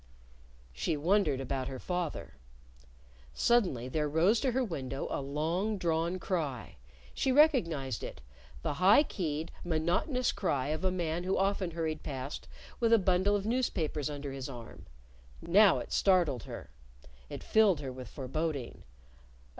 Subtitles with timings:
[0.73, 2.33] She wondered about her father.
[3.35, 6.77] Suddenly there rose to her window a long drawn cry.
[7.13, 8.19] She recognized it
[8.63, 12.47] the high keyed, monotonous cry of a man who often hurried past
[12.79, 14.87] with a bundle of newspapers under his arm.
[15.39, 16.71] Now it startled her.
[17.29, 18.81] It filled her with foreboding.